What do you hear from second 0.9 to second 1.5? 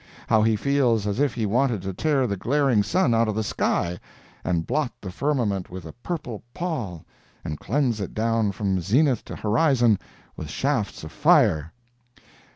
as if he